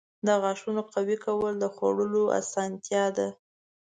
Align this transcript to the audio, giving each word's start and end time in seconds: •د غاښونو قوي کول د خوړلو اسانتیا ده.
•د 0.27 0.29
غاښونو 0.41 0.81
قوي 0.93 1.17
کول 1.25 1.53
د 1.59 1.65
خوړلو 1.75 2.23
اسانتیا 2.39 3.05
ده. 3.17 3.27